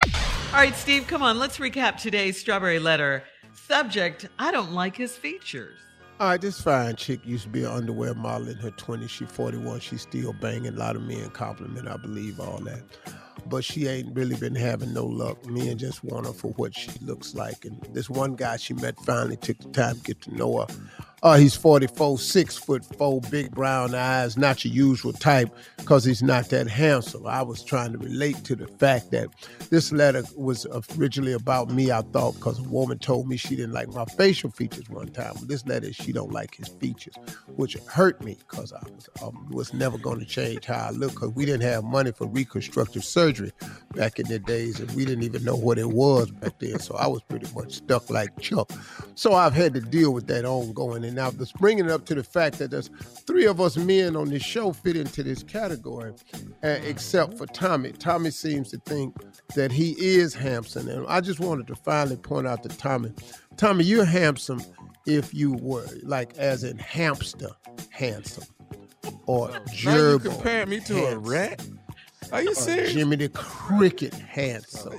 All 0.03 0.59
right, 0.59 0.75
Steve, 0.75 1.07
come 1.07 1.23
on. 1.23 1.39
Let's 1.39 1.57
recap 1.57 1.97
today's 1.97 2.39
Strawberry 2.39 2.77
Letter. 2.77 3.23
Subject 3.53 4.29
I 4.37 4.51
don't 4.51 4.73
like 4.73 4.95
his 4.95 5.17
features. 5.17 5.79
All 6.23 6.29
right, 6.29 6.39
this 6.39 6.61
fine 6.61 6.95
chick 6.95 7.19
used 7.25 7.43
to 7.43 7.49
be 7.49 7.65
an 7.65 7.71
underwear 7.71 8.13
model 8.13 8.47
in 8.47 8.55
her 8.55 8.71
20s. 8.71 9.09
She 9.09 9.25
41. 9.25 9.81
She's 9.81 10.03
still 10.03 10.31
banging. 10.31 10.73
A 10.73 10.77
lot 10.77 10.95
of 10.95 11.01
men 11.01 11.29
compliment, 11.31 11.85
I 11.85 11.97
believe, 11.97 12.39
all 12.39 12.59
that. 12.59 12.81
But 13.47 13.65
she 13.65 13.87
ain't 13.87 14.15
really 14.15 14.37
been 14.37 14.55
having 14.55 14.93
no 14.93 15.05
luck. 15.05 15.45
Men 15.45 15.77
just 15.77 16.01
want 16.01 16.25
her 16.25 16.31
for 16.31 16.51
what 16.53 16.73
she 16.73 16.91
looks 17.01 17.35
like. 17.35 17.65
And 17.65 17.77
this 17.91 18.09
one 18.09 18.35
guy 18.37 18.55
she 18.55 18.73
met 18.73 18.95
finally 19.01 19.35
took 19.35 19.57
the 19.57 19.67
time 19.71 19.97
to 19.97 20.01
get 20.01 20.21
to 20.21 20.33
know 20.33 20.61
her. 20.61 20.67
Uh, 21.23 21.37
he's 21.37 21.55
44, 21.55 22.19
six 22.19 22.57
foot 22.57 22.83
four, 22.97 23.21
big 23.21 23.49
brown 23.51 23.95
eyes, 23.95 24.35
not 24.35 24.65
your 24.65 24.73
usual 24.73 25.13
type 25.13 25.49
because 25.77 26.03
he's 26.03 26.21
not 26.21 26.49
that 26.49 26.67
handsome. 26.67 27.25
I 27.25 27.41
was 27.41 27.63
trying 27.63 27.93
to 27.93 27.97
relate 27.97 28.43
to 28.43 28.57
the 28.57 28.67
fact 28.67 29.11
that 29.11 29.29
this 29.69 29.93
letter 29.93 30.23
was 30.35 30.67
originally 30.97 31.31
about 31.31 31.71
me, 31.71 31.91
I 31.91 32.01
thought, 32.01 32.33
because 32.33 32.59
a 32.59 32.63
woman 32.63 32.99
told 32.99 33.29
me 33.29 33.37
she 33.37 33.55
didn't 33.55 33.71
like 33.71 33.87
my 33.87 34.03
facial 34.03 34.51
features 34.51 34.89
one 34.89 35.07
time. 35.07 35.35
This 35.43 35.65
letter, 35.65 35.93
she 35.93 36.11
don't 36.11 36.33
like 36.33 36.55
his 36.55 36.67
features, 36.67 37.15
which 37.55 37.77
hurt 37.87 38.21
me 38.21 38.37
because 38.39 38.73
I 38.73 38.83
was, 38.93 39.09
um, 39.21 39.47
was 39.49 39.73
never 39.73 39.97
going 39.97 40.19
to 40.19 40.25
change 40.25 40.65
how 40.65 40.87
I 40.87 40.89
look 40.91 41.11
because 41.11 41.29
we 41.29 41.45
didn't 41.45 41.63
have 41.63 41.85
money 41.85 42.11
for 42.11 42.27
reconstructive 42.27 43.05
surgery 43.05 43.53
back 43.95 44.19
in 44.19 44.27
the 44.27 44.39
days 44.39 44.81
and 44.81 44.91
we 44.91 45.05
didn't 45.05 45.23
even 45.23 45.45
know 45.45 45.55
what 45.55 45.77
it 45.77 45.89
was 45.89 46.31
back 46.31 46.59
then. 46.59 46.79
So 46.79 46.95
I 46.95 47.07
was 47.07 47.21
pretty 47.23 47.47
much 47.55 47.75
stuck 47.75 48.09
like 48.09 48.37
Chuck. 48.39 48.69
So 49.15 49.33
I've 49.33 49.53
had 49.53 49.73
to 49.75 49.79
deal 49.79 50.13
with 50.13 50.27
that 50.27 50.43
ongoing. 50.43 51.12
And 51.13 51.19
now 51.19 51.29
just 51.29 51.53
bringing 51.57 51.85
it 51.85 51.91
up 51.91 52.05
to 52.05 52.15
the 52.15 52.23
fact 52.23 52.57
that 52.57 52.71
there's 52.71 52.89
three 53.27 53.45
of 53.45 53.61
us 53.61 53.77
men 53.77 54.15
on 54.15 54.29
this 54.29 54.41
show 54.41 54.73
fit 54.73 54.97
into 54.97 55.21
this 55.21 55.43
category, 55.43 56.11
uh, 56.63 56.79
except 56.83 57.37
for 57.37 57.45
Tommy. 57.45 57.91
Tommy 57.91 58.31
seems 58.31 58.71
to 58.71 58.77
think 58.79 59.15
that 59.53 59.71
he 59.71 59.91
is 59.99 60.33
handsome. 60.33 60.87
And 60.87 61.05
I 61.07 61.21
just 61.21 61.39
wanted 61.39 61.67
to 61.67 61.75
finally 61.75 62.17
point 62.17 62.47
out 62.47 62.63
to 62.63 62.69
Tommy 62.69 63.11
Tommy, 63.57 63.83
you're 63.83 64.05
handsome 64.05 64.63
if 65.05 65.35
you 65.35 65.53
were 65.53 65.85
like 66.01 66.35
as 66.37 66.63
in 66.63 66.79
hamster 66.79 67.49
handsome 67.91 68.45
or 69.27 69.49
gerbil. 69.49 69.85
Now 69.85 70.11
you 70.13 70.19
compare 70.19 70.65
me 70.65 70.79
to 70.79 71.05
a 71.05 71.17
rat? 71.19 71.63
Are 72.31 72.41
you 72.41 72.55
serious? 72.55 72.93
Jimmy 72.93 73.17
the 73.17 73.29
Cricket 73.29 74.15
handsome. 74.15 74.97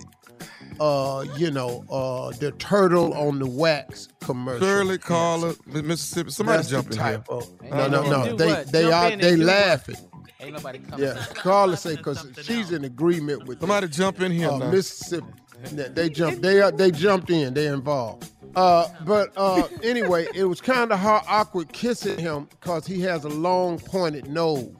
Uh, 0.80 1.24
you 1.36 1.50
know, 1.50 1.84
uh, 1.90 2.30
the 2.38 2.50
turtle 2.52 3.14
on 3.14 3.38
the 3.38 3.46
wax 3.46 4.08
commercial. 4.20 4.66
Curly 4.66 4.98
collar, 4.98 5.54
Mississippi. 5.66 6.30
Somebody 6.30 6.58
That's 6.58 6.70
jump 6.70 6.88
the 6.88 6.94
in 6.94 7.06
here. 7.06 7.24
of- 7.28 7.62
No, 7.70 7.88
no, 7.88 8.02
no. 8.26 8.36
They 8.36 8.46
what? 8.46 8.72
they 8.72 8.82
Jump 8.82 8.94
are 8.94 9.16
they 9.16 9.36
do 9.36 9.38
what? 9.38 9.46
laughing. 9.46 9.96
Ain't 10.40 10.52
nobody 10.56 10.78
coming. 10.80 11.06
Yeah, 11.06 11.24
Carla 11.34 11.76
say 11.76 11.96
because 11.96 12.26
she's 12.42 12.70
in 12.72 12.84
agreement 12.84 13.46
with 13.46 13.60
Somebody 13.60 13.88
jump 13.88 14.20
in 14.20 14.32
here 14.32 14.50
uh. 14.50 14.58
Mississippi. 14.70 15.26
They, 15.72 15.88
they 15.88 16.10
jumped. 16.10 16.42
They 16.42 16.60
uh, 16.60 16.70
they 16.72 16.90
jumped 16.90 17.30
in. 17.30 17.54
They 17.54 17.66
involved. 17.68 18.30
Uh, 18.56 18.88
but 19.06 19.32
uh, 19.36 19.66
anyway, 19.82 20.26
it 20.34 20.44
was 20.44 20.60
kind 20.60 20.92
of 20.92 20.98
hard, 20.98 21.24
awkward 21.26 21.72
kissing 21.72 22.18
him 22.18 22.46
because 22.60 22.86
he 22.86 23.00
has 23.00 23.24
a 23.24 23.28
long 23.28 23.78
pointed 23.78 24.28
nose. 24.28 24.70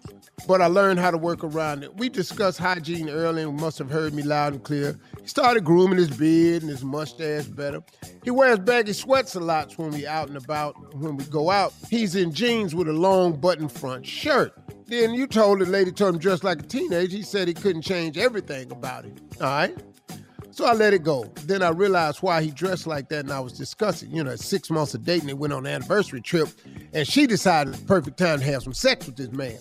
But 0.47 0.61
I 0.61 0.67
learned 0.67 0.99
how 1.01 1.11
to 1.11 1.17
work 1.17 1.43
around 1.43 1.85
it. 1.85 1.97
We 1.97 2.09
discussed 2.09 2.59
hygiene 2.59 3.09
earlier 3.09 3.49
and 3.49 3.59
must 3.59 3.79
have 3.79 3.89
heard 3.91 4.13
me 4.13 4.23
loud 4.23 4.53
and 4.53 4.63
clear. 4.63 4.99
He 5.25 5.29
started 5.29 5.65
grooming 5.65 5.97
his 5.97 6.11
beard 6.11 6.61
and 6.61 6.71
his 6.71 6.85
mustache 6.85 7.47
better. 7.47 7.83
He 8.25 8.31
wears 8.31 8.59
baggy 8.59 8.93
sweats 8.93 9.35
a 9.35 9.41
lot 9.41 9.73
when 9.79 9.91
we 9.91 10.07
out 10.07 10.29
and 10.29 10.37
about. 10.37 10.95
When 10.97 11.17
we 11.17 11.25
go 11.25 11.51
out, 11.51 11.73
he's 11.89 12.15
in 12.15 12.31
jeans 12.31 12.75
with 12.75 12.89
a 12.89 12.93
long 12.93 13.41
button 13.41 13.71
front 13.71 14.05
shirt. 14.05 14.53
Then 14.87 15.15
you 15.15 15.27
told 15.27 15.61
the 15.61 15.65
lady 15.65 15.93
told 15.93 16.17
him 16.17 16.21
dressed 16.21 16.45
like 16.45 16.61
a 16.61 16.67
teenager. 16.67 17.17
He 17.17 17.23
said 17.23 17.49
he 17.49 17.55
couldn't 17.55 17.81
change 17.81 18.19
everything 18.19 18.71
about 18.71 19.07
him. 19.07 19.17
All 19.41 19.47
right. 19.47 19.75
So 20.55 20.67
I 20.67 20.73
let 20.73 20.95
it 20.95 21.03
go. 21.03 21.25
Then 21.47 21.65
I 21.65 21.71
realized 21.71 22.19
why 22.19 22.41
he 22.41 22.53
dressed 22.53 22.87
like 22.87 23.09
that, 23.09 23.25
and 23.25 23.33
I 23.33 23.41
was 23.41 23.55
discussing. 23.55 24.15
You 24.15 24.23
know, 24.23 24.37
six 24.37 24.71
months 24.71 24.95
of 24.95 25.05
dating, 25.05 25.27
they 25.27 25.35
went 25.35 25.53
on 25.53 25.67
an 25.67 25.73
anniversary 25.73 26.21
trip, 26.21 26.49
and 26.93 27.09
she 27.09 27.27
decided 27.27 27.75
the 27.75 27.85
perfect 27.87 28.19
time 28.19 28.39
to 28.39 28.45
have 28.45 28.63
some 28.63 28.73
sex 28.73 29.05
with 29.05 29.17
this 29.17 29.33
man. 29.33 29.59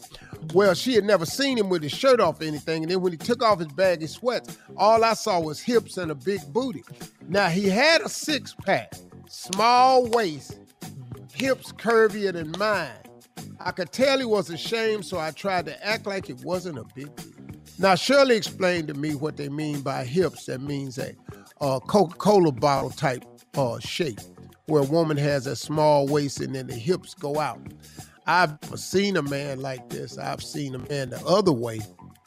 Well, 0.53 0.75
she 0.75 0.93
had 0.93 1.03
never 1.03 1.25
seen 1.25 1.57
him 1.57 1.69
with 1.69 1.81
his 1.81 1.93
shirt 1.93 2.19
off 2.19 2.39
or 2.41 2.43
anything, 2.43 2.83
and 2.83 2.91
then 2.91 3.01
when 3.01 3.11
he 3.11 3.17
took 3.17 3.41
off 3.41 3.57
his 3.57 3.69
baggy 3.69 4.05
sweats, 4.05 4.55
all 4.77 5.03
I 5.03 5.13
saw 5.15 5.39
was 5.39 5.59
hips 5.59 5.97
and 5.97 6.11
a 6.11 6.15
big 6.15 6.41
booty. 6.53 6.83
Now 7.27 7.47
he 7.47 7.67
had 7.67 8.01
a 8.01 8.07
six 8.07 8.53
pack, 8.53 8.93
small 9.27 10.05
waist, 10.05 10.59
hips 11.33 11.71
curvier 11.71 12.33
than 12.33 12.51
mine. 12.59 12.91
I 13.59 13.71
could 13.71 13.91
tell 13.91 14.19
he 14.19 14.25
was 14.25 14.51
ashamed, 14.51 15.05
so 15.05 15.17
I 15.17 15.31
tried 15.31 15.65
to 15.65 15.83
act 15.83 16.05
like 16.05 16.29
it 16.29 16.43
wasn't 16.43 16.77
a 16.77 16.85
big 16.93 17.15
deal. 17.15 17.42
Now, 17.79 17.95
Shirley 17.95 18.35
explained 18.35 18.87
to 18.89 18.93
me 18.93 19.15
what 19.15 19.37
they 19.37 19.49
mean 19.49 19.81
by 19.81 20.05
hips. 20.05 20.45
That 20.45 20.61
means 20.61 20.97
a 20.97 21.15
Coca 21.59 22.15
Cola 22.17 22.51
bottle 22.51 22.91
type 22.91 23.23
uh, 23.57 23.79
shape, 23.79 24.19
where 24.67 24.83
a 24.83 24.85
woman 24.85 25.17
has 25.17 25.47
a 25.47 25.55
small 25.55 26.07
waist 26.07 26.39
and 26.39 26.55
then 26.55 26.67
the 26.67 26.75
hips 26.75 27.13
go 27.13 27.39
out. 27.39 27.59
I've 28.25 28.57
seen 28.75 29.17
a 29.17 29.21
man 29.21 29.59
like 29.61 29.89
this. 29.89 30.17
I've 30.17 30.43
seen 30.43 30.75
a 30.75 30.79
man 30.79 31.09
the 31.09 31.21
other 31.25 31.51
way, 31.51 31.81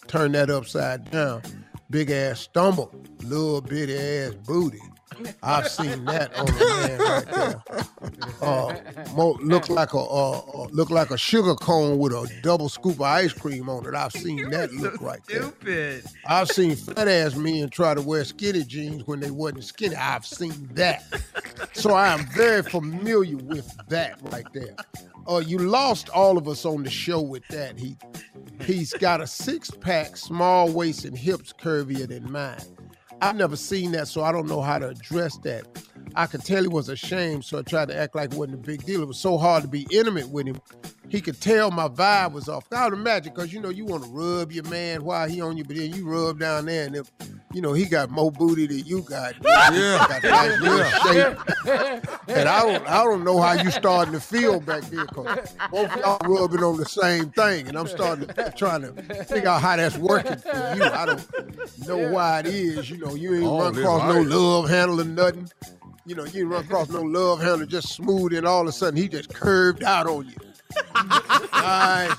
turn 0.09 0.33
that 0.33 0.50
upside 0.50 1.11
down, 1.11 1.43
big 1.91 2.11
ass 2.11 2.41
stomach, 2.41 2.93
little 3.23 3.61
bitty 3.61 3.97
ass 3.97 4.35
booty. 4.47 4.81
I've 5.43 5.69
seen 5.69 6.05
that 6.07 6.37
on 6.37 6.49
a 6.49 6.88
man 6.88 6.99
right 6.99 7.26
there. 7.26 7.62
Uh, 8.42 8.75
mo- 9.14 9.38
look 9.42 9.68
like 9.68 9.92
a 9.95 9.99
uh, 9.99 10.38
uh, 10.38 10.66
look 10.71 10.90
like 10.90 11.11
a 11.11 11.18
sugar 11.18 11.54
cone 11.54 11.99
with 11.99 12.12
a 12.12 12.30
double 12.42 12.68
scoop 12.68 12.95
of 12.95 13.02
ice 13.02 13.33
cream 13.33 13.68
on 13.68 13.87
it. 13.87 13.95
I've 13.95 14.12
seen 14.25 14.50
that 14.50 14.73
look 14.73 15.00
right 15.00 15.21
there. 15.28 15.42
Stupid. 15.42 16.04
I've 16.26 16.49
seen 16.49 16.76
fat 16.76 17.09
ass 17.09 17.35
men 17.35 17.68
try 17.71 17.95
to 17.95 18.02
wear 18.02 18.25
skinny 18.25 18.64
jeans 18.64 19.06
when 19.06 19.21
they 19.21 19.30
wasn't 19.30 19.64
skinny. 19.64 19.97
I've 19.97 20.26
seen 20.26 20.68
that. 20.75 21.04
So 21.73 21.92
I 21.95 22.09
am 22.09 22.26
very 22.26 22.62
familiar 22.62 23.37
with 23.37 23.76
that 23.88 24.21
right 24.33 24.47
there. 24.52 24.76
Uh, 25.28 25.38
you 25.38 25.59
lost 25.59 26.09
all 26.11 26.38
of 26.38 26.47
us 26.49 26.64
on 26.64 26.83
the 26.83 26.90
show 26.90 27.21
with 27.21 27.47
that. 27.49 27.78
He 27.78 27.97
he's 28.62 28.92
got 28.92 29.21
a 29.21 29.26
six 29.26 29.71
pack, 29.71 30.16
small 30.16 30.71
waist 30.71 31.04
and 31.04 31.16
hips 31.16 31.52
curvier 31.52 32.06
than 32.09 32.30
mine. 32.30 32.59
I've 33.21 33.37
never 33.37 33.56
seen 33.56 33.92
that, 33.92 34.09
so 34.09 34.23
I 34.23 34.30
don't 34.30 34.47
know 34.47 34.61
how 34.61 34.78
to 34.78 34.88
address 34.88 35.38
that. 35.38 35.66
I 36.15 36.27
could 36.27 36.45
tell 36.45 36.63
he 36.63 36.69
was 36.69 36.89
ashamed, 36.89 37.45
so 37.45 37.59
I 37.59 37.63
tried 37.63 37.89
to 37.89 37.97
act 37.97 38.15
like 38.15 38.33
it 38.33 38.39
wasn't 38.39 38.55
a 38.55 38.67
big 38.67 38.85
deal. 38.85 39.03
It 39.03 39.09
was 39.09 39.19
so 39.19 39.37
hard 39.37 39.63
to 39.63 39.69
be 39.69 39.87
intimate 39.91 40.29
with 40.29 40.47
him. 40.47 40.61
He 41.09 41.21
could 41.21 41.41
tell 41.41 41.71
my 41.71 41.89
vibe 41.89 42.33
was 42.33 42.49
off. 42.49 42.67
I 42.73 42.85
would 42.85 42.95
imagine, 42.99 43.33
because 43.35 43.53
you 43.53 43.61
know, 43.61 43.69
you 43.69 43.85
want 43.85 44.05
to 44.05 44.11
rub 44.11 44.51
your 44.51 44.65
man 44.65 45.04
while 45.04 45.28
he 45.28 45.41
on 45.41 45.57
you, 45.57 45.65
but 45.65 45.76
then 45.76 45.93
you 45.93 46.09
rub 46.09 46.39
down 46.41 46.67
there, 46.67 46.87
and 46.87 46.97
if 46.97 47.11
you 47.52 47.61
know 47.63 47.73
he 47.73 47.85
got 47.85 48.11
more 48.11 48.33
booty 48.33 48.67
than 48.67 48.78
you 48.85 49.02
got, 49.02 49.35
Yeah. 49.45 50.19
got 50.23 50.61
little 50.61 50.91
shape. 51.13 51.39
And 52.28 52.49
I 52.49 52.63
don't, 52.63 52.89
I 52.89 53.04
don't 53.04 53.23
know 53.25 53.41
how 53.41 53.52
you 53.52 53.71
starting 53.71 54.15
to 54.15 54.21
feel 54.21 54.59
back 54.61 54.83
there, 54.85 55.07
cause 55.07 55.54
both 55.71 55.95
y'all 55.97 56.19
rubbing 56.25 56.65
on 56.65 56.76
the 56.76 56.87
same 56.87 57.30
thing, 57.30 57.69
and 57.69 57.76
I'm 57.78 57.87
starting 57.87 58.26
to 58.26 58.52
trying 58.57 58.83
to 58.83 58.93
figure 59.25 59.49
out 59.49 59.63
how 59.63 59.76
that's 59.76 59.97
working 59.99 60.39
for 60.39 60.75
you. 60.76 60.83
I 60.83 61.07
don't 61.07 61.87
know 61.87 62.11
why 62.11 62.41
it 62.41 62.47
is. 62.47 62.91
You 62.91 62.99
know, 62.99 63.15
you 63.15 63.35
ain't 63.35 63.45
All 63.45 63.61
run 63.61 63.78
across 63.78 64.13
no 64.13 64.21
love 64.23 64.69
handle 64.69 65.00
or 65.00 65.04
nothing. 65.04 65.49
You 66.06 66.14
know, 66.14 66.25
you 66.25 66.47
run 66.47 66.64
across 66.64 66.88
no 66.88 67.02
love 67.02 67.40
handle 67.40 67.66
just 67.66 67.88
smooth, 67.95 68.32
and 68.32 68.47
all 68.47 68.62
of 68.62 68.69
a 68.69 68.73
sudden 68.73 68.97
he 68.97 69.08
just 69.08 69.34
curved 69.34 69.82
out 69.82 70.06
on 70.06 70.26
you. 70.28 70.34
Right. 71.52 72.14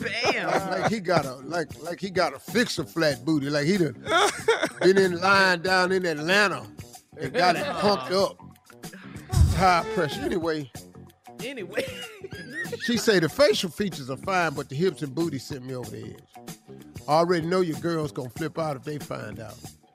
Bam. 0.00 0.70
Like 0.70 0.90
he 0.90 1.00
got 1.00 1.24
a 1.24 1.34
like 1.36 1.68
like 1.82 2.00
he 2.00 2.10
got 2.10 2.34
a 2.34 2.38
Fix-a-Flat 2.38 3.24
booty. 3.24 3.48
Like 3.50 3.66
he 3.66 3.76
done 3.78 4.02
been 4.80 4.98
in 4.98 5.20
line 5.20 5.62
down 5.62 5.92
in 5.92 6.04
Atlanta 6.04 6.66
and 7.20 7.32
got 7.32 7.56
it 7.56 7.64
pumped 7.76 8.10
up. 8.12 8.38
High 9.56 9.84
pressure. 9.94 10.20
Anyway, 10.20 10.70
Anyway. 11.44 11.84
she 12.80 12.96
say 12.96 13.18
the 13.18 13.28
facial 13.28 13.70
features 13.70 14.10
are 14.10 14.16
fine, 14.16 14.54
but 14.54 14.68
the 14.68 14.74
hips 14.74 15.02
and 15.02 15.14
booty 15.14 15.38
sent 15.38 15.64
me 15.64 15.74
over 15.74 15.90
the 15.90 16.04
edge. 16.04 16.48
I 17.06 17.12
already 17.12 17.46
know 17.46 17.60
your 17.60 17.78
girl's 17.80 18.12
gonna 18.12 18.30
flip 18.30 18.58
out 18.58 18.76
if 18.76 18.84
they 18.84 18.98
find 18.98 19.40
out. 19.40 19.54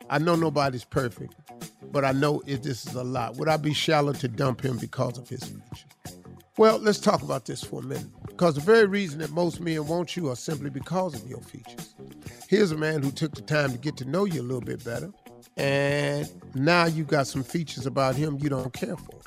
I 0.10 0.18
know 0.20 0.36
nobody's 0.36 0.84
perfect, 0.84 1.34
but 1.94 2.04
I 2.04 2.12
know 2.12 2.42
this 2.46 2.88
is 2.88 2.96
a 2.96 3.04
lot. 3.04 3.38
Would 3.38 3.48
I 3.48 3.58
be 3.58 3.72
shallow 3.72 4.14
to 4.14 4.28
dump 4.28 4.66
him 4.66 4.78
because 4.78 5.20
of 5.20 5.30
his 5.30 5.44
features? 5.44 5.86
Well, 6.58 6.80
let's 6.80 7.00
talk 7.00 7.22
about 7.22 7.46
this 7.46 7.64
for 7.64 7.82
a 7.82 7.84
minute. 7.84 8.08
Because 8.28 8.56
the 8.56 8.62
very 8.62 8.88
reason 8.88 9.20
that 9.20 9.30
most 9.30 9.62
men 9.62 9.86
want 9.86 10.18
you 10.18 10.30
are 10.30 10.36
simply 10.36 10.72
because 10.72 11.14
of 11.14 11.30
your 11.30 11.40
features. 11.42 11.94
Here's 12.50 12.72
a 12.72 12.78
man 12.78 13.04
who 13.04 13.12
took 13.12 13.36
the 13.36 13.42
time 13.42 13.72
to 13.72 13.78
get 13.78 13.96
to 13.98 14.06
know 14.06 14.26
you 14.26 14.42
a 14.42 14.44
little 14.44 14.60
bit 14.60 14.84
better, 14.84 15.12
and 15.56 16.28
now 16.56 16.86
you've 16.86 17.08
got 17.08 17.28
some 17.28 17.44
features 17.44 17.86
about 17.86 18.16
him 18.16 18.40
you 18.42 18.50
don't 18.50 18.74
care 18.74 18.98
for. 18.98 19.20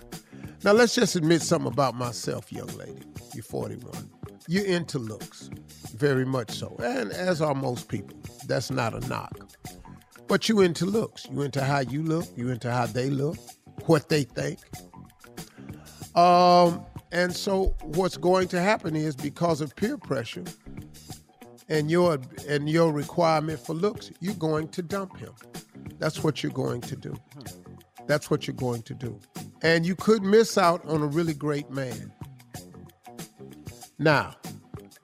Now, 0.65 0.73
let's 0.73 0.95
just 0.95 1.15
admit 1.15 1.43
something 1.43 1.73
about 1.73 1.95
myself, 1.95 2.53
young 2.53 2.67
lady. 2.77 3.03
You're 3.33 3.45
41. 3.45 4.11
You're 4.49 4.67
into 4.67 4.99
looks, 4.99 5.51
very 5.95 6.25
much 6.25 6.51
so, 6.51 6.77
and 6.83 7.13
as 7.13 7.41
are 7.41 7.55
most 7.55 7.89
people. 7.89 8.19
That's 8.49 8.73
not 8.73 8.93
a 8.93 9.07
knock. 9.09 9.37
But 10.29 10.49
you 10.49 10.61
into 10.61 10.87
looks. 10.87 11.27
You 11.31 11.43
into 11.43 11.63
how 11.63 11.81
you 11.81 12.03
look. 12.03 12.27
You 12.37 12.51
into 12.51 12.71
how 12.71 12.87
they 12.87 13.11
look, 13.11 13.37
what 13.87 14.09
they 14.09 14.25
think. 14.25 14.59
Um, 16.17 16.85
and 17.13 17.35
so 17.35 17.75
what's 17.83 18.17
going 18.17 18.49
to 18.49 18.61
happen 18.61 18.97
is 18.97 19.15
because 19.15 19.61
of 19.61 19.77
peer 19.77 19.97
pressure 19.99 20.45
and 21.69 21.91
your 21.91 22.19
and 22.49 22.69
your 22.69 22.93
requirement 22.93 23.61
for 23.61 23.75
looks, 23.75 24.11
you're 24.21 24.35
going 24.35 24.69
to 24.69 24.83
dump 24.83 25.17
him. 25.19 25.33
That's 25.99 26.23
what 26.23 26.43
you're 26.43 26.53
going 26.53 26.81
to 26.83 26.97
do. 26.97 27.15
That's 28.07 28.31
what 28.31 28.47
you're 28.47 28.55
going 28.57 28.83
to 28.83 28.95
do. 28.95 29.19
And 29.63 29.85
you 29.85 29.97
could 29.97 30.23
miss 30.23 30.59
out 30.59 30.85
on 30.87 31.03
a 31.03 31.07
really 31.07 31.35
great 31.35 31.71
man. 31.71 32.13
Now, 33.99 34.37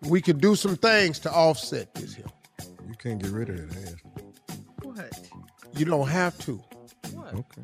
we 0.02 0.20
could 0.20 0.40
do 0.40 0.54
some 0.54 0.76
things 0.76 1.18
to 1.20 1.32
offset 1.32 1.94
this 1.94 2.14
here. 2.14 2.26
You 2.86 2.94
can't 2.98 3.22
get 3.22 3.30
rid 3.32 3.48
of 3.48 3.74
that 3.74 3.92
ass. 3.92 4.11
What? 5.72 5.78
You 5.80 5.86
don't 5.86 6.08
have 6.08 6.38
to. 6.38 6.62
What? 7.12 7.34
Okay. 7.34 7.62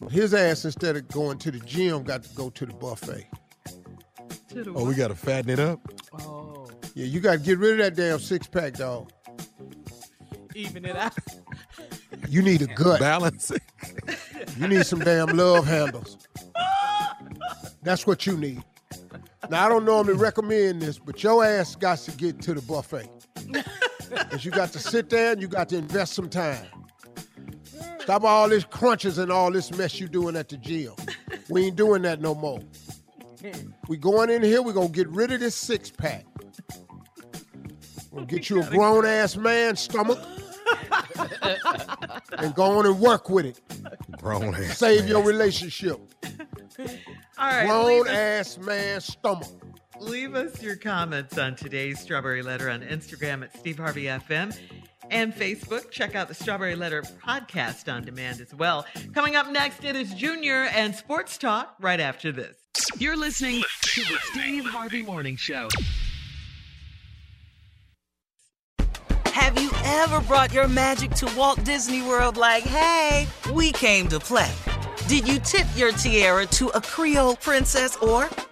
But 0.00 0.12
his 0.12 0.34
ass, 0.34 0.64
instead 0.64 0.96
of 0.96 1.08
going 1.08 1.38
to 1.38 1.50
the 1.50 1.58
gym, 1.60 2.02
got 2.04 2.22
to 2.24 2.34
go 2.34 2.50
to 2.50 2.66
the 2.66 2.72
buffet. 2.74 3.26
To 4.50 4.64
the 4.64 4.72
Oh, 4.74 4.84
we 4.84 4.94
got 4.94 5.08
to 5.08 5.14
fatten 5.14 5.50
it 5.50 5.58
up? 5.60 5.80
Oh, 6.20 6.68
Yeah, 6.94 7.06
you 7.06 7.20
got 7.20 7.32
to 7.32 7.38
get 7.38 7.58
rid 7.58 7.72
of 7.72 7.78
that 7.78 7.96
damn 8.00 8.18
six 8.18 8.46
pack, 8.46 8.74
dog. 8.74 9.10
even 10.54 10.84
it 10.84 10.96
out. 10.96 11.14
You 12.28 12.42
need 12.42 12.62
a 12.62 12.66
gut. 12.66 13.00
Balance 13.00 13.50
it. 13.50 13.62
You 14.58 14.68
need 14.68 14.86
some 14.86 15.00
damn 15.00 15.28
love 15.36 15.66
handles. 15.66 16.18
That's 17.82 18.06
what 18.06 18.26
you 18.26 18.36
need. 18.36 18.62
Now 19.50 19.66
I 19.66 19.68
don't 19.68 19.84
normally 19.84 20.14
recommend 20.14 20.82
this, 20.82 20.98
but 20.98 21.22
your 21.22 21.44
ass 21.44 21.74
got 21.74 21.98
to 21.98 22.10
get 22.12 22.40
to 22.42 22.54
the 22.54 22.62
buffet. 22.62 23.08
Cause 24.30 24.44
you 24.44 24.50
got 24.50 24.72
to 24.72 24.78
sit 24.78 25.10
there 25.10 25.32
and 25.32 25.40
you 25.40 25.48
got 25.48 25.68
to 25.70 25.76
invest 25.76 26.14
some 26.14 26.28
time. 26.28 26.66
Stop 28.00 28.24
all 28.24 28.48
this 28.48 28.64
crunches 28.64 29.18
and 29.18 29.30
all 29.30 29.50
this 29.50 29.70
mess 29.72 30.00
you 30.00 30.08
doing 30.08 30.36
at 30.36 30.48
the 30.48 30.56
gym. 30.56 30.92
We 31.48 31.66
ain't 31.66 31.76
doing 31.76 32.02
that 32.02 32.20
no 32.20 32.34
more. 32.34 32.60
We 33.88 33.96
going 33.96 34.30
in 34.30 34.42
here, 34.42 34.62
we 34.62 34.72
gonna 34.72 34.88
get 34.88 35.08
rid 35.08 35.32
of 35.32 35.40
this 35.40 35.54
six 35.54 35.90
pack. 35.90 36.24
We'll 38.10 38.24
get 38.24 38.50
you 38.50 38.62
a 38.62 38.66
grown 38.66 39.06
ass 39.06 39.36
man 39.36 39.76
stomach 39.76 40.18
and 42.38 42.54
go 42.54 42.78
on 42.78 42.86
and 42.86 42.98
work 43.00 43.30
with 43.30 43.46
it. 43.46 43.60
Grown 44.18 44.54
ass. 44.54 44.78
Save 44.78 45.00
man. 45.00 45.08
your 45.08 45.22
relationship. 45.22 46.00
All 46.78 46.86
right. 47.38 47.66
Grown 47.66 48.08
ass 48.08 48.58
man 48.58 49.00
stomach. 49.00 49.48
Leave 50.02 50.34
us 50.34 50.60
your 50.60 50.74
comments 50.74 51.38
on 51.38 51.54
today's 51.54 52.00
Strawberry 52.00 52.42
Letter 52.42 52.68
on 52.68 52.80
Instagram 52.80 53.44
at 53.44 53.56
Steve 53.56 53.78
Harvey 53.78 54.04
FM 54.06 54.56
and 55.12 55.32
Facebook. 55.32 55.92
Check 55.92 56.16
out 56.16 56.26
the 56.26 56.34
Strawberry 56.34 56.74
Letter 56.74 57.02
podcast 57.24 57.90
on 57.92 58.04
demand 58.04 58.40
as 58.40 58.52
well. 58.52 58.84
Coming 59.14 59.36
up 59.36 59.50
next, 59.52 59.84
it 59.84 59.94
is 59.94 60.12
Junior 60.14 60.64
and 60.74 60.92
Sports 60.92 61.38
Talk 61.38 61.76
right 61.80 62.00
after 62.00 62.32
this. 62.32 62.56
You're 62.98 63.16
listening 63.16 63.62
to 63.82 64.00
the 64.00 64.18
Steve 64.32 64.64
Harvey 64.64 65.02
Morning 65.02 65.36
Show. 65.36 65.68
Have 69.26 69.60
you 69.60 69.70
ever 69.84 70.20
brought 70.22 70.52
your 70.52 70.66
magic 70.66 71.12
to 71.12 71.32
Walt 71.36 71.62
Disney 71.62 72.02
World 72.02 72.36
like, 72.36 72.64
hey, 72.64 73.28
we 73.54 73.70
came 73.70 74.08
to 74.08 74.18
play? 74.18 74.50
Did 75.06 75.28
you 75.28 75.38
tip 75.38 75.66
your 75.76 75.92
tiara 75.92 76.46
to 76.46 76.68
a 76.70 76.80
Creole 76.80 77.36
princess 77.36 77.96
or 77.98 78.28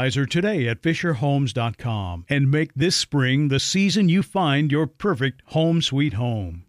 advisor 0.00 0.24
today 0.24 0.66
at 0.66 0.80
FisherHomes.com 0.80 2.24
and 2.30 2.50
make 2.50 2.72
this 2.74 2.96
spring 2.96 3.48
the 3.48 3.60
season 3.60 4.08
you 4.08 4.22
find 4.22 4.72
your 4.72 4.86
perfect 4.86 5.42
home 5.48 5.82
sweet 5.82 6.14
home. 6.14 6.64